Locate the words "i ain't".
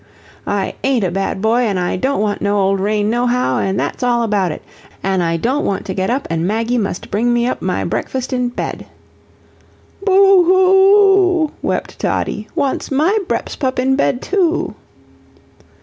0.47-1.03